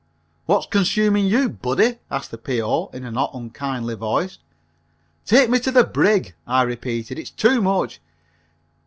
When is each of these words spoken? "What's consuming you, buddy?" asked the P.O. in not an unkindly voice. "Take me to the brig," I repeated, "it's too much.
"What's 0.47 0.65
consuming 0.65 1.27
you, 1.27 1.47
buddy?" 1.47 1.99
asked 2.09 2.31
the 2.31 2.39
P.O. 2.39 2.87
in 2.87 3.03
not 3.13 3.35
an 3.35 3.39
unkindly 3.43 3.93
voice. 3.93 4.39
"Take 5.27 5.47
me 5.51 5.59
to 5.59 5.69
the 5.69 5.83
brig," 5.83 6.33
I 6.47 6.63
repeated, 6.63 7.19
"it's 7.19 7.29
too 7.29 7.61
much. 7.61 8.01